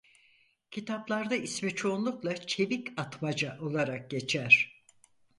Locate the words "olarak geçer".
3.61-4.83